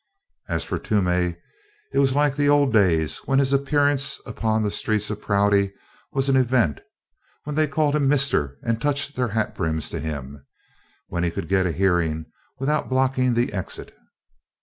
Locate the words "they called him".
7.55-8.07